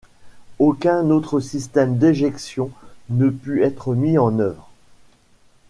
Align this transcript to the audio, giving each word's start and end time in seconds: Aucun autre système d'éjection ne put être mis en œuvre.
Aucun 0.57 1.11
autre 1.11 1.39
système 1.39 1.99
d'éjection 1.99 2.71
ne 3.11 3.29
put 3.29 3.61
être 3.63 3.93
mis 3.93 4.17
en 4.17 4.39
œuvre. 4.39 4.67